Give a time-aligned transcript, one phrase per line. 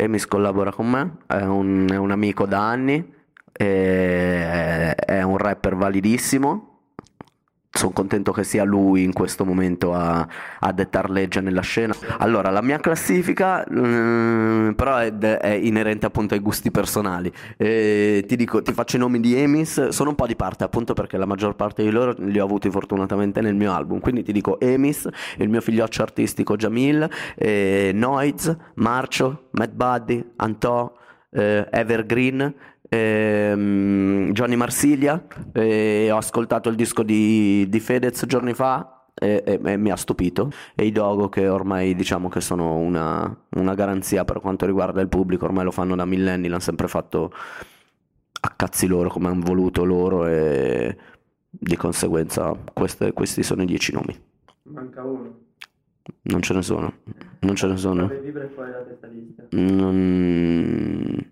[0.00, 3.04] Emis collabora con me, è un, è un amico da anni,
[3.50, 6.77] è, è un rapper validissimo.
[7.78, 10.26] Sono contento che sia lui in questo momento a,
[10.58, 11.94] a dettar legge nella scena.
[12.18, 17.32] Allora, la mia classifica, mm, però, è, è inerente appunto ai gusti personali.
[17.56, 20.92] E ti dico, ti faccio i nomi di Emis, sono un po' di parte appunto
[20.92, 24.00] perché la maggior parte di loro li ho avuti fortunatamente nel mio album.
[24.00, 30.92] Quindi ti dico Emis, il mio figlioccio artistico Jamil, eh, Noiz, Marcio, Matt Buddy, Antò,
[31.30, 32.54] eh, Evergreen
[32.88, 35.22] ehm, Johnny Marsiglia
[35.52, 39.96] e ho ascoltato il disco di, di Fedez giorni fa e, e- e mi ha
[39.96, 45.00] stupito e i Dogo che ormai diciamo che sono una, una garanzia per quanto riguarda
[45.00, 47.32] il pubblico ormai lo fanno da millenni l'hanno sempre fatto
[48.40, 50.96] a cazzi loro come hanno voluto loro e
[51.50, 54.16] di conseguenza queste- questi sono i dieci nomi
[54.64, 55.36] Manca uno.
[56.22, 56.92] non ce ne sono
[57.40, 58.10] non ce ne sono.
[59.50, 61.26] Non-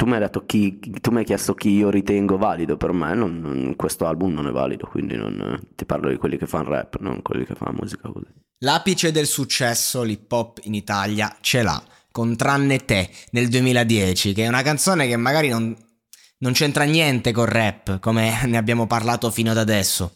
[0.00, 3.12] Tu mi hai detto chi, tu mi hai chiesto chi io ritengo valido, per me
[3.14, 6.70] non- non- questo album non è valido, quindi non- ti parlo di quelli che fanno
[6.70, 8.24] rap, non quelli che fanno musica così.
[8.60, 14.44] L'apice del successo l'hip hop in Italia ce l'ha con Tranne te nel 2010, che
[14.44, 15.76] è una canzone che magari non,
[16.38, 20.14] non c'entra niente col rap, come ne abbiamo parlato fino ad adesso.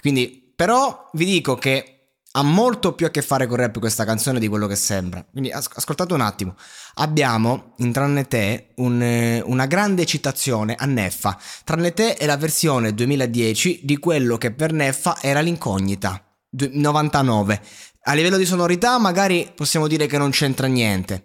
[0.00, 1.97] Quindi, però, vi dico che
[2.32, 5.24] ha molto più a che fare con rap questa canzone di quello che sembra.
[5.30, 6.56] Quindi, as- ascoltate un attimo.
[6.94, 11.38] Abbiamo in Tranne te un, eh, una grande citazione a Neffa.
[11.64, 16.22] Tranne te è la versione 2010 di quello che per Neffa era l'incognita.
[16.48, 17.60] Du- 99.
[18.02, 21.24] A livello di sonorità magari possiamo dire che non c'entra niente.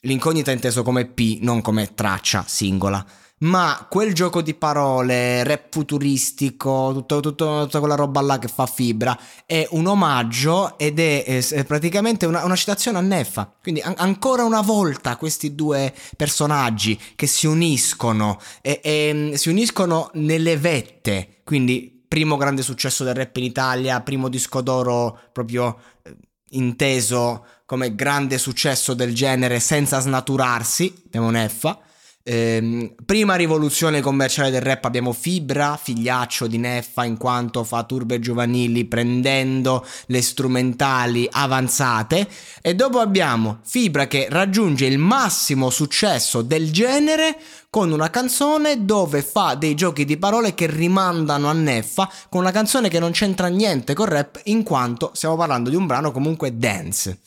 [0.00, 3.04] L'incognita è inteso come P, non come traccia singola.
[3.42, 8.66] Ma quel gioco di parole, rap futuristico, tutto- tutto- tutta quella roba là che fa
[8.66, 13.52] fibra, è un omaggio ed è, è praticamente una, una citazione a Neffa.
[13.60, 19.48] Quindi an- ancora una volta questi due personaggi che si uniscono e, e, mm, si
[19.48, 21.40] uniscono nelle vette.
[21.42, 26.14] Quindi primo grande successo del rap in Italia, primo disco d'oro proprio eh,
[26.50, 31.80] inteso come grande successo del genere senza snaturarsi, abbiamo Neffa.
[32.24, 38.20] Ehm, prima rivoluzione commerciale del rap abbiamo Fibra, figliaccio di Neffa in quanto fa turbe
[38.20, 42.28] giovanili prendendo le strumentali avanzate.
[42.60, 47.36] E dopo abbiamo Fibra che raggiunge il massimo successo del genere
[47.68, 52.50] con una canzone dove fa dei giochi di parole che rimandano a Neffa con una
[52.52, 56.56] canzone che non c'entra niente col rap in quanto stiamo parlando di un brano comunque
[56.56, 57.18] dance.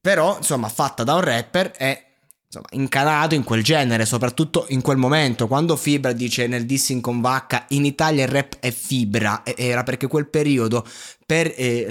[0.00, 2.09] Però insomma fatta da un rapper è
[2.50, 7.20] insomma, incanato in quel genere, soprattutto in quel momento, quando Fibra dice nel dissing con
[7.20, 10.84] Vacca in Italia il rap è fibra, era perché quel periodo
[11.30, 11.86] per eh,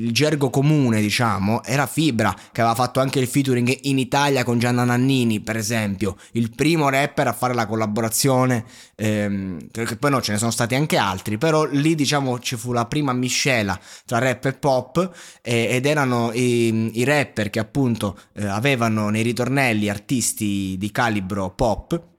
[0.00, 4.58] il gergo comune, diciamo, era Fibra, che aveva fatto anche il featuring in Italia con
[4.58, 8.64] Gianna Nannini, per esempio, il primo rapper a fare la collaborazione,
[8.96, 12.72] ehm, perché poi no, ce ne sono stati anche altri, però lì diciamo ci fu
[12.72, 15.08] la prima miscela tra rap e pop
[15.40, 21.50] eh, ed erano i, i rapper che appunto eh, avevano nei ritornelli artisti di calibro
[21.50, 22.16] pop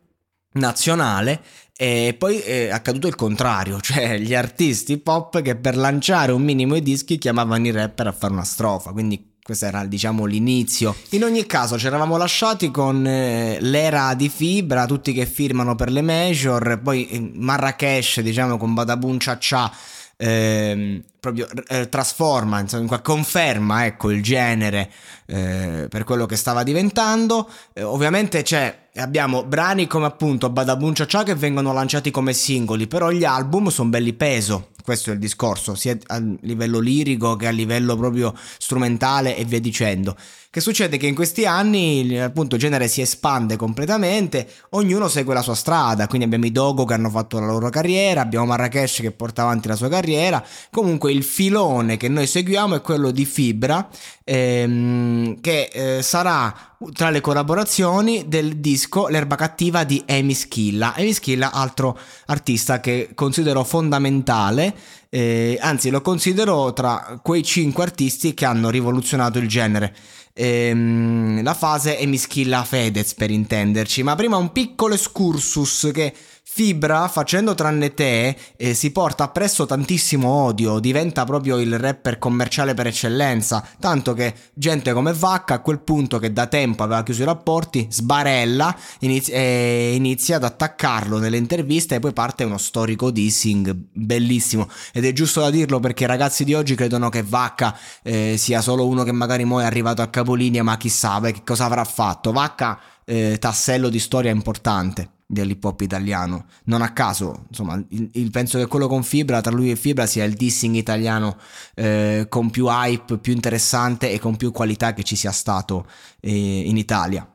[0.54, 1.42] nazionale
[1.76, 6.76] e poi è accaduto il contrario, cioè gli artisti pop che per lanciare un minimo
[6.76, 10.96] i dischi chiamavano i rapper a fare una strofa, quindi questo era diciamo l'inizio.
[11.12, 15.90] In ogni caso ci eravamo lasciati con eh, l'era di Fibra, tutti che firmano per
[15.90, 19.72] le major, poi eh, Marrakesh diciamo con Badabun Cha
[20.22, 24.92] Ehm, proprio eh, trasforma, insomma, conferma ecco il genere
[25.26, 27.50] eh, per quello che stava diventando.
[27.72, 33.12] Eh, ovviamente c'è, abbiamo brani come appunto Badabun Cha che vengono lanciati come singoli, però
[33.12, 34.72] gli album sono belli peso.
[34.84, 39.62] questo è il discorso, sia a livello lirico che a livello proprio strumentale e via
[39.62, 40.18] dicendo.
[40.52, 40.98] Che succede?
[40.98, 46.08] Che in questi anni appunto il genere si espande completamente, ognuno segue la sua strada,
[46.08, 49.68] quindi abbiamo i Dogo che hanno fatto la loro carriera, abbiamo Marrakesh che porta avanti
[49.68, 53.88] la sua carriera, comunque il filone che noi seguiamo è quello di Fibra,
[54.24, 60.96] ehm, che eh, sarà tra le collaborazioni del disco L'erba cattiva di Amy Schilla.
[60.96, 61.96] Amy Schilla, altro
[62.26, 64.74] artista che considero fondamentale,
[65.10, 69.96] eh, anzi lo considero tra quei cinque artisti che hanno rivoluzionato il genere
[70.40, 76.14] ehm, la fase e mi schilla Fedez per intenderci, ma prima un piccolo excursus che
[76.52, 82.74] Fibra, facendo tranne te, eh, si porta appresso tantissimo odio, diventa proprio il rapper commerciale
[82.74, 87.22] per eccellenza, tanto che gente come Vacca a quel punto che da tempo aveva chiuso
[87.22, 93.10] i rapporti, sbarella iniz- e inizia ad attaccarlo nelle interviste e poi parte uno storico
[93.12, 94.68] dissing bellissimo.
[94.92, 98.60] Ed è giusto da dirlo perché i ragazzi di oggi credono che Vacca eh, sia
[98.60, 102.34] solo uno che magari mo è arrivato a capolinea ma chissà che cosa avrà fatto,
[102.34, 106.46] Vacca eh, tassello di storia importante dell'hip hop italiano.
[106.66, 110.08] Non a caso, insomma, il, il, penso che quello con Fibra, tra lui e Fibra,
[110.08, 111.38] sia il dissing italiano
[111.76, 115.86] eh, con più hype, più interessante e con più qualità che ci sia stato
[116.20, 117.32] eh, in Italia.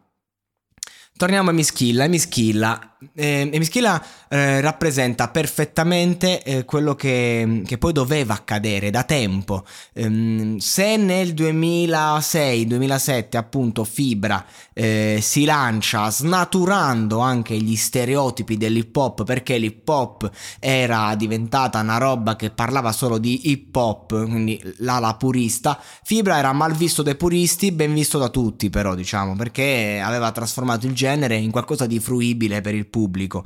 [1.17, 2.09] Torniamo a Mischilla.
[2.09, 9.65] Mischilla, eh, Mischilla eh, rappresenta perfettamente eh, quello che, che, poi doveva accadere da tempo.
[9.93, 19.25] Ehm, se nel 2006-2007 appunto Fibra eh, si lancia snaturando anche gli stereotipi dell'hip hop
[19.25, 25.15] perché l'hip hop era diventata una roba che parlava solo di hip hop, quindi l'ala
[25.15, 30.33] purista, Fibra era mal visto dai puristi, ben visto da tutti però diciamo perché aveva
[30.33, 33.45] trasformato il genere in qualcosa di fruibile per il pubblico.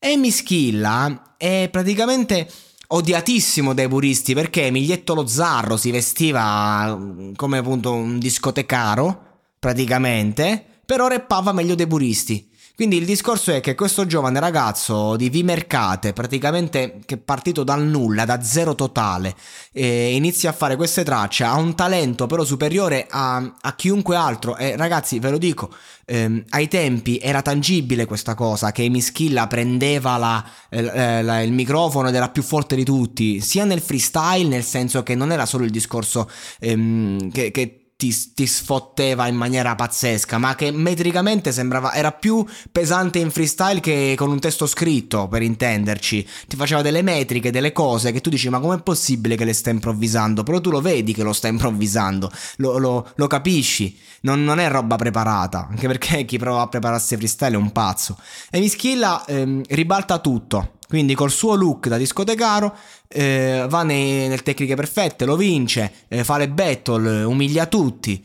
[0.00, 2.50] E Mischilla è praticamente
[2.88, 9.26] odiatissimo dai puristi perché Miglietto lo Zarro si vestiva mm, come appunto un discotecaro,
[9.60, 12.49] praticamente, però reppava meglio dei puristi.
[12.80, 17.84] Quindi il discorso è che questo giovane ragazzo di Vimercate, praticamente che è partito dal
[17.84, 19.34] nulla, da zero totale,
[19.72, 24.56] inizia a fare queste tracce, ha un talento però superiore a, a chiunque altro.
[24.56, 25.70] E ragazzi, ve lo dico,
[26.06, 32.08] ehm, ai tempi era tangibile questa cosa, che Mischilla prendeva la, eh, la, il microfono
[32.08, 35.64] ed era più forte di tutti, sia nel freestyle, nel senso che non era solo
[35.64, 41.92] il discorso ehm, che, che ti, ti, sfotteva in maniera pazzesca, ma che metricamente sembrava
[41.92, 46.26] era più pesante in freestyle che con un testo scritto, per intenderci.
[46.48, 49.68] Ti faceva delle metriche, delle cose che tu dici: Ma com'è possibile che le sta
[49.68, 50.42] improvvisando?
[50.42, 53.94] Però tu lo vedi che lo sta improvvisando, lo, lo, lo capisci.
[54.22, 58.16] Non, non, è roba preparata, anche perché chi prova a prepararsi freestyle è un pazzo.
[58.50, 60.78] E Mischilla ehm, ribalta tutto.
[60.90, 62.74] Quindi col suo look da discotecaro
[63.06, 68.20] eh, va nei, nel tecniche perfette, lo vince, eh, fa le battle, umiglia tutti,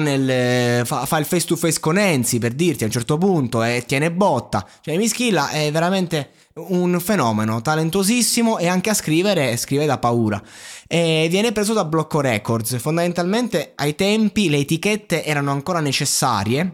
[0.00, 3.16] nel, eh, fa, fa, il face to face con Enzi per dirti a un certo
[3.16, 4.68] punto e tiene botta.
[4.82, 10.42] Cioè Mischilla è veramente un fenomeno, talentosissimo e anche a scrivere scrive da paura.
[10.86, 12.76] E viene preso da Blocco Records.
[12.76, 16.70] Fondamentalmente ai tempi le etichette erano ancora necessarie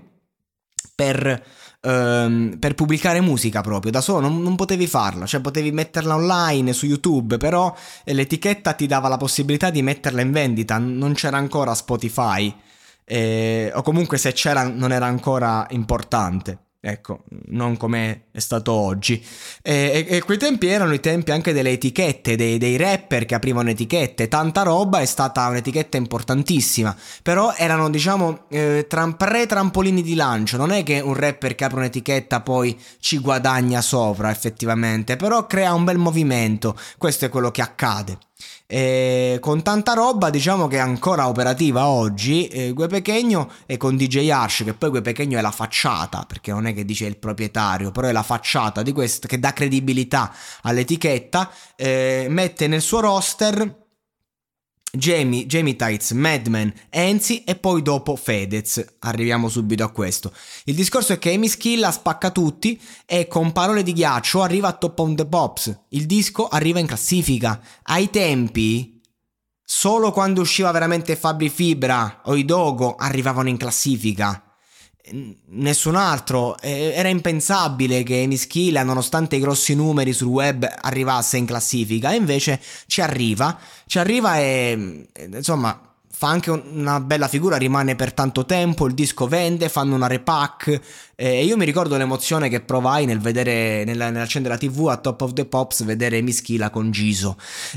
[0.93, 1.45] per
[1.87, 6.73] ehm, per pubblicare musica proprio, da solo non, non, potevi farla, cioè potevi metterla online
[6.73, 7.75] su YouTube, però
[8.05, 12.55] l'etichetta ti dava la possibilità di metterla in vendita, non c'era ancora Spotify,
[13.05, 16.66] eh, o comunque se c'era non era ancora importante.
[16.89, 19.21] Ecco, non come è stato oggi.
[19.61, 23.35] E, e, e, quei tempi erano i tempi anche delle etichette, dei, dei, rapper che
[23.35, 24.29] aprivano etichette.
[24.29, 26.97] Tanta roba è stata un'etichetta importantissima.
[27.25, 30.57] Però erano, diciamo, eh, tram- pre-trampolini di lancio.
[30.57, 35.17] Non è che un rapper che apre un'etichetta poi ci guadagna sopra, effettivamente.
[35.17, 36.79] Però crea un bel movimento.
[36.99, 38.17] Questo è quello che accade.
[38.67, 43.97] E con tanta roba diciamo che è ancora operativa oggi eh, Gue Pechegno e con
[43.97, 47.17] DJ Arsh che poi Gue Pechegno è la facciata perché non è che dice il
[47.17, 53.01] proprietario però è la facciata di questo che dà credibilità all'etichetta eh, mette nel suo
[53.01, 53.86] roster
[54.97, 58.85] Jamie, Jamie Tights, Madman, Enzi e poi dopo Fedez.
[59.01, 60.33] Arriviamo subito a questo.
[60.65, 64.73] Il discorso è che Amy Schilla spacca tutti e con parole di ghiaccio arriva a
[64.73, 65.81] Top on the Pops.
[65.91, 67.61] Il disco arriva in classifica.
[67.85, 69.01] Ai tempi,
[69.63, 74.46] solo quando usciva veramente Fabri Fibra o i Dogo arrivavano in classifica
[75.51, 76.59] nessun altro.
[76.61, 82.13] Era impensabile che Mischila, nonostante i grossi numeri sul web, arrivasse in classifica.
[82.13, 85.87] E invece ci arriva, ci arriva e insomma
[86.19, 90.81] fa anche una bella figura, rimane per tanto tempo, il disco vende, fanno una repack
[91.15, 95.35] e io mi ricordo l'emozione che provai nel vedere, nell'accendere la tv a Top of
[95.35, 97.37] the Pops, vedere Mischila con Giso,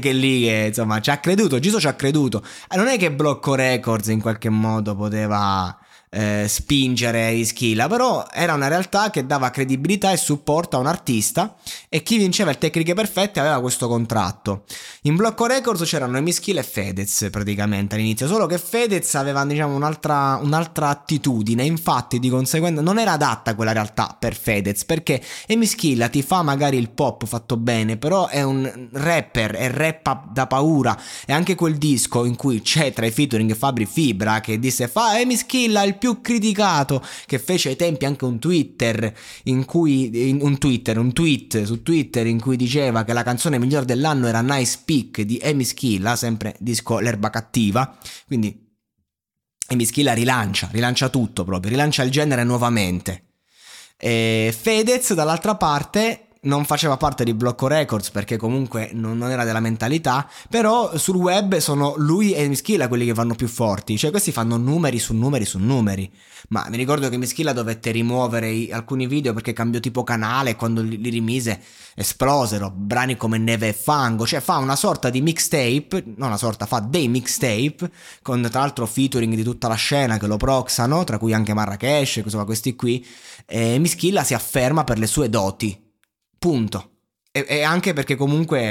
[0.00, 2.44] che lì che, insomma ci ha creduto, Giso ci ha creduto.
[2.76, 5.77] Non è che Blocco Records in qualche modo poteva
[6.10, 11.56] eh, spingere Ischila, però era una realtà che dava credibilità e supporto a un artista
[11.88, 14.64] e chi vinceva il Tecniche Perfette aveva questo contratto.
[15.02, 20.38] In Blocco Records c'erano Emischila e Fedez praticamente all'inizio, solo che Fedez aveva diciamo un'altra,
[20.42, 26.22] un'altra attitudine, infatti di conseguenza non era adatta quella realtà per Fedez perché Emischilla ti
[26.22, 31.32] fa magari il pop fatto bene, però è un rapper, è rap da paura e
[31.32, 35.82] anche quel disco in cui c'è tra i featuring Fabri Fibra che disse fa Emischilla
[35.82, 39.14] il più criticato, che fece ai tempi anche un Twitter
[39.44, 43.58] in cui in, un Twitter, un tweet su Twitter in cui diceva che la canzone
[43.58, 48.66] migliore dell'anno era Nice Peak di Amy Schilla, sempre disco L'erba cattiva, quindi
[49.68, 53.24] Amy Schilla rilancia, rilancia tutto proprio, rilancia il genere nuovamente.
[53.96, 59.60] E Fedez dall'altra parte non faceva parte di Blocco Records perché comunque non, era della
[59.60, 64.30] mentalità, però sul web sono lui e Mischilla quelli che vanno più forti, cioè questi
[64.30, 66.10] fanno numeri su numeri su numeri,
[66.48, 70.56] ma mi ricordo che Mischilla dovette rimuovere i, alcuni video perché cambiò tipo canale e
[70.56, 71.60] quando li, li, rimise
[71.94, 76.66] esplosero, brani come Neve e Fango, cioè fa una sorta di mixtape, non una sorta,
[76.66, 77.90] fa dei mixtape,
[78.22, 82.22] con tra l'altro featuring di tutta la scena che lo proxano, tra cui anche Marrakesh,
[82.44, 83.04] questi qui,
[83.44, 85.86] e Mischilla si afferma per le sue doti
[86.38, 86.90] Punto.
[87.32, 88.70] E, e anche perché comunque,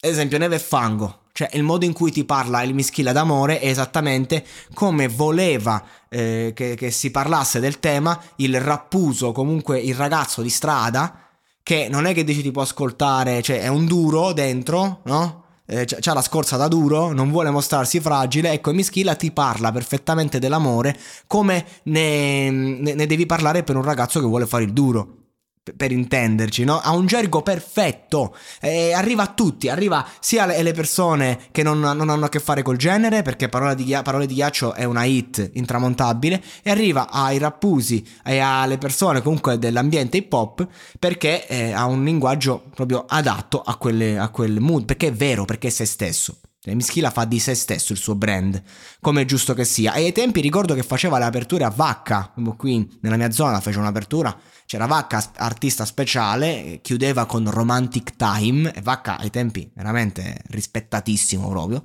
[0.00, 3.58] ad esempio, Neve e Fango, cioè il modo in cui ti parla il Mischilla d'amore
[3.58, 9.94] è esattamente come voleva eh, che, che, si parlasse del tema il rappuso, comunque il
[9.94, 11.28] ragazzo di strada,
[11.62, 15.44] che non è che dici ti può ascoltare, cioè è un duro dentro, no?
[15.66, 20.38] Eh, c'ha la scorza da duro, non vuole mostrarsi fragile, ecco, Mischilla ti parla perfettamente
[20.38, 25.25] dell'amore come ne, ne, ne devi parlare per un ragazzo che vuole fare il duro
[25.74, 26.78] per intenderci, no?
[26.78, 32.08] Ha un gergo perfetto, e arriva a tutti, arriva sia alle persone che non, non,
[32.08, 35.50] hanno a che fare col genere, perché Parole di, Parole di Ghiaccio è una hit
[35.54, 40.66] intramontabile, e arriva ai rappusi e alle persone comunque dell'ambiente hip hop,
[40.98, 45.44] perché eh, ha un linguaggio proprio adatto a, quelle, a quel mood, perché è vero,
[45.44, 46.38] perché è se stesso.
[46.74, 48.62] Mischila fa di se stesso il suo brand,
[49.00, 49.94] come è giusto che sia.
[49.94, 53.78] E ai tempi ricordo che faceva le aperture a Vacca, qui nella mia zona fece
[53.78, 61.48] un'apertura c'era Vacca, artista speciale, chiudeva con Romantic Time, e Vacca ai tempi veramente rispettatissimo
[61.48, 61.84] proprio,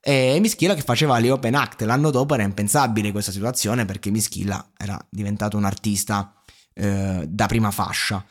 [0.00, 1.82] e Mischilla che faceva le open act.
[1.82, 6.34] L'anno dopo era impensabile questa situazione perché Mischilla era diventato un artista
[6.72, 8.24] eh, da prima fascia.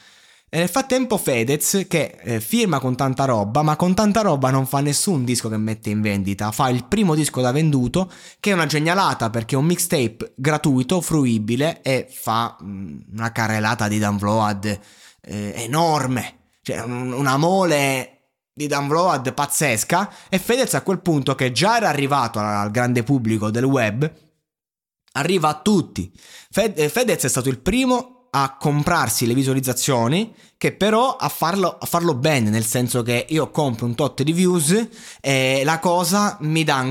[0.54, 4.66] E nel frattempo Fedez che eh, firma con tanta roba, ma con tanta roba non
[4.66, 8.54] fa nessun disco che mette in vendita, fa il primo disco da venduto, che è
[8.54, 13.98] una genialata perché è un mixtape gratuito, fruibile e fa mh, mm, una carrellata di
[13.98, 14.80] download
[15.22, 20.14] eh, enorme, cioè un, una mole di download pazzesca.
[20.28, 24.14] E Fedez a quel punto che già era arrivato al grande pubblico del web,
[25.14, 26.12] arriva a tutti.
[26.50, 32.14] Fedez è stato il primo a comprarsi le visualizzazioni che però a farlo, a farlo
[32.14, 36.88] bene, nel senso che io compro un tot di views e la cosa mi dà,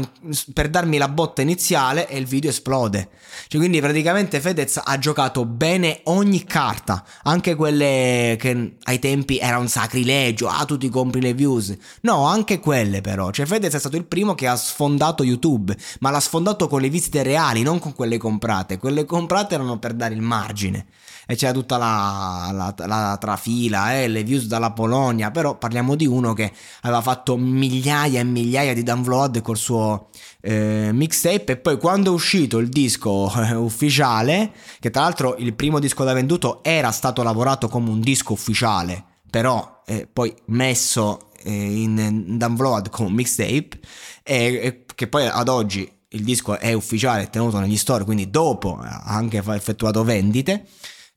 [0.52, 3.10] per darmi la botta iniziale e il video esplode.
[3.46, 9.58] Cioè, quindi praticamente Fedez ha giocato bene ogni carta, anche quelle che ai tempi era
[9.58, 11.72] un sacrilegio, ah tu ti compri le views.
[12.00, 13.30] No, anche quelle però.
[13.30, 16.88] Cioè Fedez è stato il primo che ha sfondato YouTube, ma l'ha sfondato con le
[16.88, 18.78] visite reali, non con quelle comprate.
[18.78, 20.86] Quelle comprate erano per dare il margine
[21.30, 26.04] e c'era tutta la, la, la trafila, eh, le views dalla Polonia, però parliamo di
[26.04, 30.08] uno che aveva fatto migliaia e migliaia di download col suo
[30.40, 35.54] eh, mixtape e poi quando è uscito il disco eh, ufficiale, che tra l'altro il
[35.54, 41.30] primo disco da venduto era stato lavorato come un disco ufficiale, però eh, poi messo
[41.44, 43.78] eh, in download come mixtape,
[44.24, 49.02] che poi ad oggi il disco è ufficiale, è tenuto negli store, quindi dopo ha
[49.04, 50.66] anche effettuato vendite.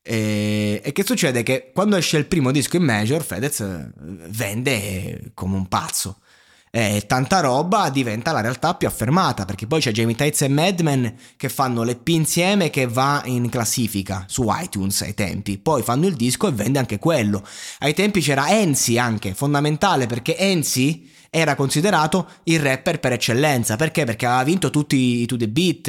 [0.06, 1.44] E, e, che succede?
[1.44, 6.18] Che quando esce il primo disco in major, Fedez eh, vende come un pazzo.
[6.76, 11.14] E tanta roba diventa la realtà più affermata, perché poi c'è Jamie Tights e Madman
[11.38, 15.60] che fanno l'EP insieme che va in classifica su iTunes ai tempi.
[15.60, 17.46] Poi fanno il disco e vende anche quello.
[17.78, 23.76] Ai tempi c'era Enzi anche, fondamentale perché Enzi era considerato il rapper per eccellenza.
[23.76, 24.06] Perché?
[24.06, 25.88] Perché aveva vinto tutti i To The Beat,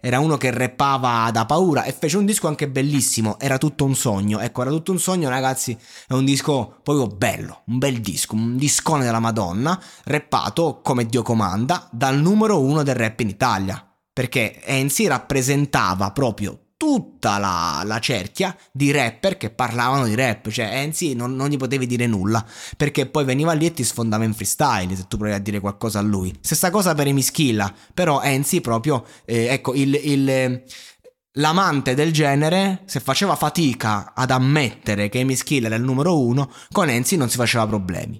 [0.00, 3.94] era uno che rappava da paura e fece un disco anche bellissimo, era tutto un
[3.94, 4.40] sogno.
[4.40, 5.76] Ecco, era tutto un sogno ragazzi,
[6.08, 9.78] è un disco proprio bello, un bel disco, un discone della Madonna,
[10.10, 13.84] rappato come Dio comanda dal numero uno del rap in Italia.
[14.12, 20.78] Perché Enzi rappresentava proprio tutta la, la, cerchia di rapper che parlavano di rap, cioè
[20.78, 22.42] Enzi non, non, gli potevi dire nulla,
[22.74, 25.98] perché poi veniva lì e ti sfondava in freestyle se tu provi a dire qualcosa
[25.98, 26.34] a lui.
[26.40, 30.62] Stessa cosa per Emischilla, però Enzi proprio, eh, ecco, il, il,
[31.32, 36.88] l'amante del genere, se faceva fatica ad ammettere che Emischilla era il numero uno, con
[36.88, 38.18] Enzi non si faceva problemi.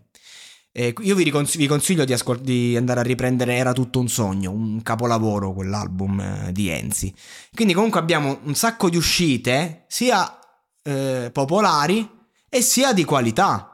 [0.72, 4.08] Eh, io vi, ricons- vi consiglio di, ascol- di, andare a riprendere Era tutto un
[4.08, 7.12] sogno, un capolavoro quell'album eh, di Enzi.
[7.52, 10.38] Quindi comunque abbiamo un sacco di uscite, sia
[10.82, 12.08] eh, popolari
[12.48, 13.66] e sia di qualità.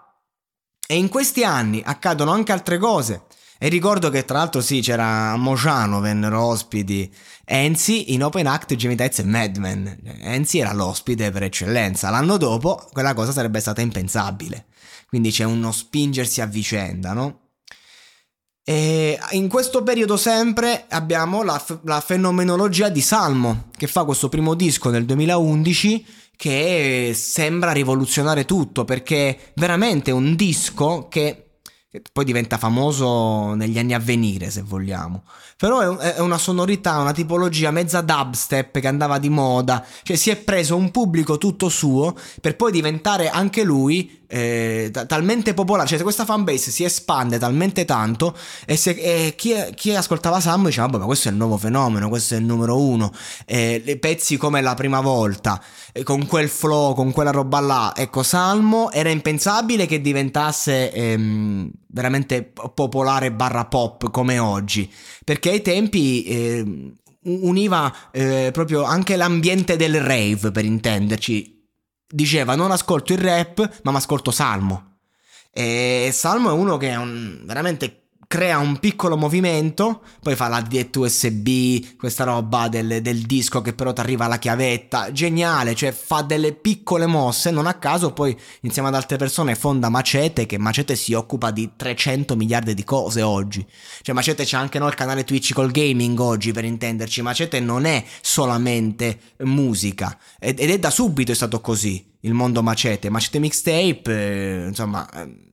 [0.88, 3.24] E in questi anni accadono anche altre cose.
[3.58, 7.10] E ricordo che tra l'altro sì, c'era Mociano, vennero ospiti
[7.44, 9.98] Enzi in Open Act, Jimmy Tights e Madman.
[10.20, 12.10] Enzi era l'ospite per eccellenza.
[12.10, 14.66] L'anno dopo quella cosa sarebbe stata impensabile
[15.16, 17.40] quindi c'è uno spingersi a vicenda, no?
[18.62, 24.52] E in questo periodo sempre abbiamo la, la, fenomenologia di Salmo, che fa questo primo
[24.52, 26.06] disco nel 2011
[26.36, 31.46] che sembra rivoluzionare tutto, perché è veramente un disco che
[32.12, 35.24] poi diventa famoso negli anni a venire se vogliamo
[35.56, 40.36] però è, una sonorità una tipologia mezza dubstep che andava di moda cioè si è
[40.36, 46.24] preso un pubblico tutto suo per poi diventare anche lui eh, talmente popolare, cioè questa
[46.24, 51.04] fanbase si espande talmente tanto e, se, e chi, chi, ascoltava Sam diceva vabbè ma
[51.04, 53.12] questo è il nuovo fenomeno, questo è il numero uno,
[53.44, 58.22] eh, pezzi come la prima volta, eh, con quel flow, con quella roba là, ecco
[58.22, 64.90] Salmo era impensabile che diventasse ehm, veramente popolare barra pop come oggi,
[65.24, 66.24] perché ai tempi...
[66.24, 66.92] Eh,
[67.28, 67.92] univa
[68.52, 71.55] proprio anche l'ambiente del rave per intenderci
[72.08, 74.98] diceva non ascolto il rap ma mi ascolto Salmo.
[75.50, 80.60] E Salmo è uno che è un, veramente crea un piccolo movimento, poi fa la
[80.60, 85.92] DT USB, questa roba del, del disco che però ti arriva la chiavetta, geniale, cioè
[85.92, 90.58] fa delle piccole mosse, non a caso poi insieme ad altre persone fonda Macete, che
[90.58, 93.64] Macete si occupa di 300 miliardi di cose oggi,
[94.02, 97.84] cioè Macete c'è anche no, il canale Twitch col gaming oggi per intenderci, Macete non
[97.84, 103.38] è solamente musica, ed, ed è da subito è stato così il mondo Macete, Macete
[103.38, 105.08] Mixtape, eh, insomma...
[105.10, 105.44] Eh,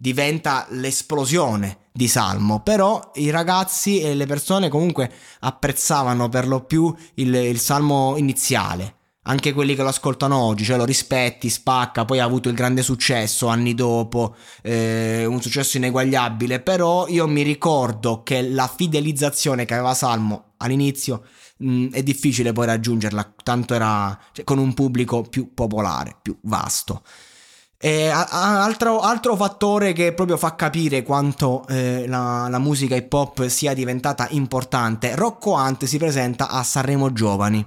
[0.00, 6.94] diventa l'esplosione di Salmo, però i ragazzi e le persone comunque apprezzavano per lo più
[7.14, 12.20] il, il Salmo iniziale, anche quelli che lo ascoltano oggi, cioè lo rispetti, spacca, poi
[12.20, 18.22] ha avuto il grande successo anni dopo, eh, un successo ineguagliabile, però io mi ricordo
[18.22, 21.24] che la fidelizzazione che aveva Salmo all'inizio
[21.56, 26.38] mh, mm, è difficile poi raggiungerla, tanto era cioè, con un pubblico più popolare, più
[26.42, 27.02] vasto.
[27.80, 33.46] E altro, altro, fattore che proprio fa capire quanto eh, la, la, musica hip hop
[33.46, 37.64] sia diventata importante, Rocco Hunt si presenta a Sanremo Giovani.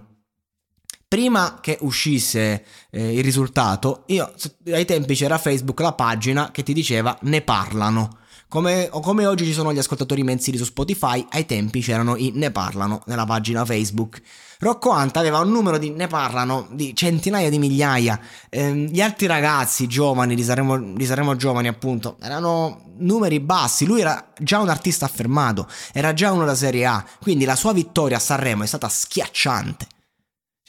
[1.08, 4.34] Prima che uscisse eh, il risultato, io
[4.72, 8.18] ai tempi c'era Facebook la pagina che ti diceva ne parlano.
[8.52, 12.52] Come, come, oggi ci sono gli ascoltatori mensili su Spotify, ai tempi c'erano i Ne
[12.52, 14.22] Parlano nella pagina Facebook.
[14.60, 18.20] Rocco Hunt aveva un numero di Ne Parlano di centinaia di migliaia.
[18.50, 23.86] Eh, gli altri ragazzi giovani di Saremo, Giovani, appunto, erano numeri bassi.
[23.86, 27.06] Lui era già un artista affermato, era già uno da Serie A.
[27.22, 29.88] Quindi la sua vittoria a Sanremo è stata schiacciante.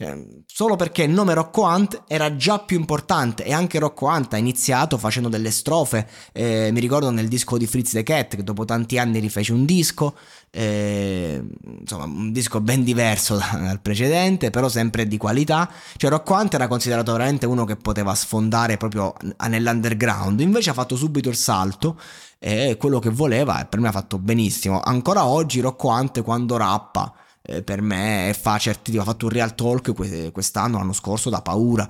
[0.02, 4.34] Cioè, solo perché il nome Rocco Hunt era già più importante e anche Rocco Hunt
[4.34, 8.42] ha iniziato facendo delle strofe, eh, mi ricordo nel disco di Fritz the Cat che
[8.42, 10.16] dopo tanti anni rifece un disco,
[10.50, 16.54] eh, insomma un disco ben diverso dal precedente però sempre di qualità, cioè Rocco Hunt
[16.54, 19.14] era considerato veramente uno che poteva sfondare proprio
[19.48, 21.96] nell'underground, invece ha fatto subito il salto
[22.40, 26.56] e quello che voleva e per me ha fatto benissimo, ancora oggi Rocco Hunt quando
[26.56, 29.92] rappa eh, per me fa certi ha fatto un real talk
[30.32, 31.88] quest'anno, l'anno scorso, da paura.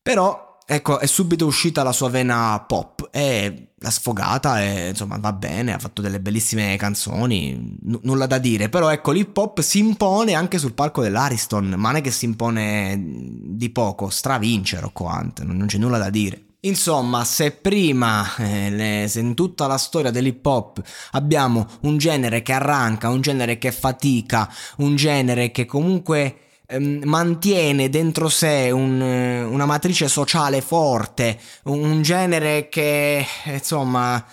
[0.00, 5.32] Però, ecco, è subito uscita la sua vena pop e l'ha sfogata e insomma va
[5.32, 8.68] bene, ha fatto delle bellissime canzoni, n- nulla da dire.
[8.68, 12.24] Però ecco, l'hip hop si impone anche sul palco dell'Ariston, ma non è che si
[12.24, 16.45] impone di poco, stravince Rocco Hunt, non c'è nulla da dire.
[16.66, 22.52] Insomma, se prima eh, se in tutta la storia dell'hip hop abbiamo un genere che
[22.52, 29.64] arranca, un genere che fatica, un genere che comunque ehm, mantiene dentro sé un, una
[29.64, 34.26] matrice sociale forte, un, genere che insomma eh,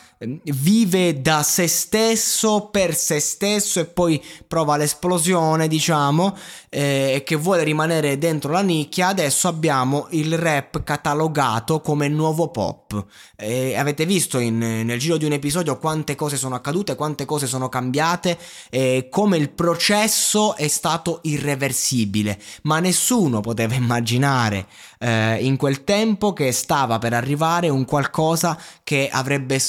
[0.44, 6.36] vive da se stesso, per se stesso e poi prova l'esplosione, diciamo,
[6.70, 12.50] eh, e che vuole rimanere dentro la nicchia, adesso abbiamo il rap catalogato come nuovo
[12.50, 13.06] pop.
[13.36, 17.48] Eh, avete visto in, nel giro di un episodio quante cose sono accadute, quante cose
[17.48, 18.38] sono cambiate,
[18.70, 24.68] eh, come il processo è stato irreversibile, ma nessuno poteva immaginare
[25.00, 29.60] eh, in quel tempo che stava per arrivare un qualcosa che avrebbe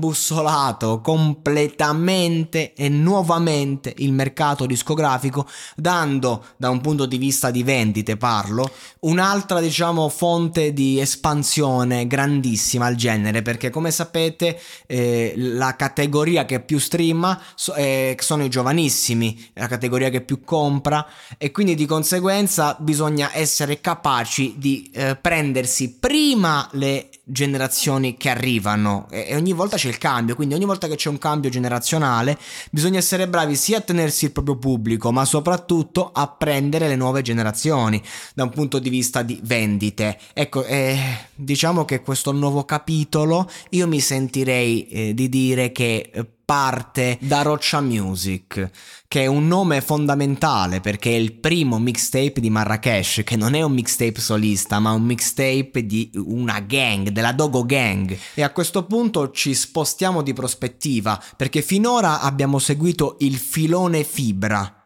[0.00, 8.16] scombussolato completamente e nuovamente il mercato discografico, dando da un punto di vista di vendite,
[8.16, 16.46] parlo, un'altra diciamo fonte di espansione grandissima al genere, perché come sapete eh, la categoria
[16.46, 21.74] che più streama so, eh, sono i giovanissimi, la categoria che più compra e quindi
[21.74, 29.52] di conseguenza bisogna essere capaci di eh, prendersi prima le generazioni che arrivano e, ogni
[29.52, 32.38] volta c'è il cambio, quindi ogni volta che c'è un cambio generazionale
[32.70, 37.22] bisogna essere bravi sia a tenersi il proprio pubblico, ma soprattutto a prendere le nuove
[37.22, 38.02] generazioni
[38.34, 40.18] da un punto di vista di vendite.
[40.32, 40.98] Ecco, eh,
[41.34, 47.42] diciamo che questo nuovo capitolo io mi sentirei eh, di dire che eh, parte da
[47.42, 48.70] Roccia Music,
[49.06, 53.62] che è un nome fondamentale perché è il primo mixtape di Marrakesh, che non è
[53.62, 58.18] un mixtape solista, ma un mixtape di una gang, della Dogo Gang.
[58.34, 64.79] E a questo punto ci spostiamo di prospettiva, perché finora abbiamo seguito il filone fibra.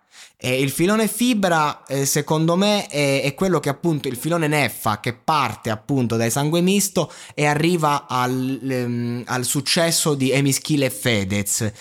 [0.46, 5.00] E il filone fibra, eh, secondo me, è, è, quello che appunto il filone neffa
[5.00, 10.90] che parte appunto dai sangue misto e arriva al, um, al successo di Emischile e
[10.90, 11.72] Fedez.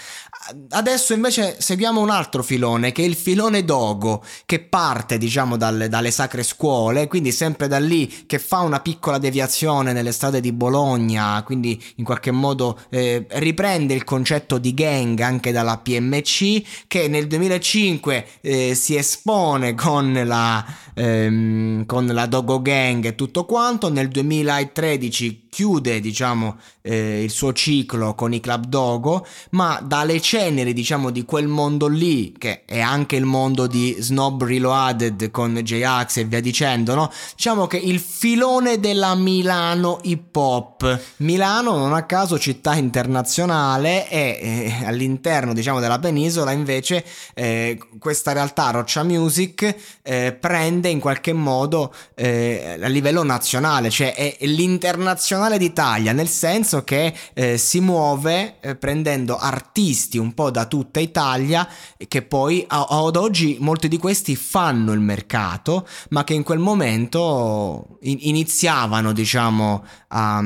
[0.70, 5.88] Adesso invece seguiamo un altro filone che è il filone Dogo che parte diciamo dalle,
[5.88, 10.52] dalle, sacre scuole, quindi sempre da lì che fa una piccola deviazione nelle strade di
[10.52, 17.08] Bologna, quindi in qualche modo eh, riprende il concetto di gang anche dalla PMC che
[17.08, 23.90] nel 2005 eh, si espone con la, ehm, con la Dogo Gang e tutto quanto,
[23.90, 30.74] nel 2013 chiude diciamo eh, il suo ciclo con i Club Dogo, ma dalle ceneri,
[30.74, 36.18] diciamo, di quel mondo lì, che è anche il mondo di Snob Reloaded con J-Ax
[36.18, 37.12] e via dicendo, no?
[37.36, 41.02] Diciamo che il filone della Milano hip hop.
[41.18, 48.32] Milano, non a caso, città internazionale e eh, all'interno, diciamo, della penisola, invece, eh, questa
[48.32, 55.60] realtà Roccia Music eh, prende in qualche modo eh, a livello nazionale, cioè è l'internazionale
[55.60, 61.68] d'Italia, nel senso che eh, si muove eh, prendendo artisti un po' da tutta Italia
[62.08, 67.98] che poi ad oggi molti di questi fanno il mercato ma che in quel momento
[68.02, 70.42] in- iniziavano diciamo a,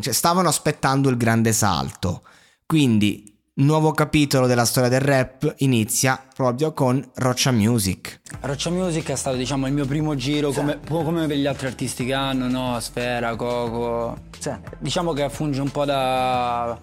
[0.00, 2.22] cioè stavano aspettando il grande salto
[2.66, 8.20] quindi nuovo capitolo della storia del rap inizia proprio con Roccia Music.
[8.40, 10.58] Roccia Music è stato diciamo il mio primo giro sì.
[10.58, 12.78] come, come, per gli altri artisti che hanno, no?
[12.80, 14.16] Sfera, Coco.
[14.38, 14.50] Sì.
[14.78, 16.78] Diciamo che funge un po' da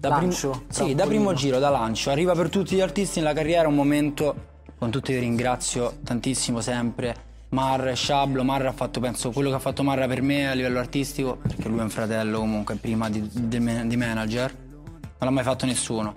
[0.00, 2.10] da, prim- sì, da primo giro, da lancio.
[2.10, 4.34] Arriva per tutti gli artisti nella carriera un momento,
[4.78, 7.28] con tutti vi ringrazio tantissimo sempre.
[7.50, 10.54] Marra e Sciablo, Marra ha fatto penso quello che ha fatto Marra per me a
[10.54, 15.30] livello artistico, perché lui è un fratello comunque prima di, di, di manager, non l'ha
[15.30, 16.16] mai fatto nessuno.